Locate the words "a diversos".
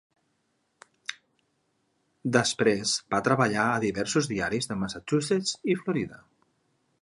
3.75-4.31